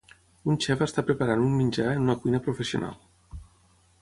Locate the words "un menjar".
1.49-1.87